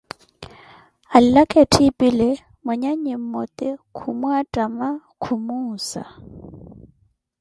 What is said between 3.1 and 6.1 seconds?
mmote khumwatama, khumuuza.